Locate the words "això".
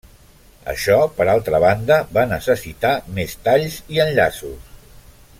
0.71-0.95